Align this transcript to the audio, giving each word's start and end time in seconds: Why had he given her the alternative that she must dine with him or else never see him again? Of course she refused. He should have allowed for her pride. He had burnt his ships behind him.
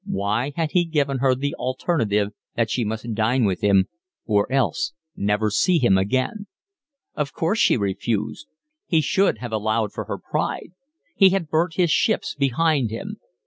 Why 0.09 0.53
had 0.55 0.71
he 0.71 0.85
given 0.85 1.19
her 1.19 1.35
the 1.35 1.53
alternative 1.59 2.29
that 2.55 2.71
she 2.71 2.83
must 2.83 3.13
dine 3.13 3.45
with 3.45 3.61
him 3.61 3.85
or 4.25 4.51
else 4.51 4.93
never 5.15 5.51
see 5.51 5.77
him 5.77 5.95
again? 5.95 6.47
Of 7.13 7.33
course 7.33 7.59
she 7.59 7.77
refused. 7.77 8.47
He 8.87 8.99
should 9.01 9.37
have 9.37 9.51
allowed 9.51 9.93
for 9.93 10.05
her 10.05 10.17
pride. 10.17 10.71
He 11.15 11.29
had 11.29 11.49
burnt 11.51 11.75
his 11.75 11.91
ships 11.91 12.33
behind 12.33 12.89
him. 12.89 13.17